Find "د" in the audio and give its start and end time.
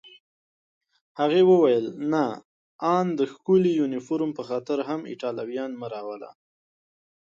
3.19-3.21